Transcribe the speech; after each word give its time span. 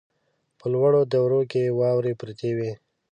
په 0.59 0.65
لوړو 0.73 1.01
درو 1.13 1.41
کې 1.51 1.75
واورې 1.79 2.13
پرتې 2.21 2.49
وې. 2.57 2.71